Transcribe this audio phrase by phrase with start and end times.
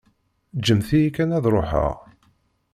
[0.57, 1.95] Ǧǧemt-iyi kan ad ṛuḥeɣ.